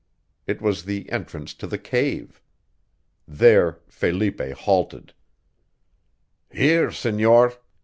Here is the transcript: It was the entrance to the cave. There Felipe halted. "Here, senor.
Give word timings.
It 0.47 0.63
was 0.63 0.85
the 0.85 1.07
entrance 1.11 1.53
to 1.53 1.67
the 1.67 1.77
cave. 1.77 2.41
There 3.27 3.81
Felipe 3.87 4.39
halted. 4.57 5.13
"Here, 6.49 6.89
senor. 6.91 7.53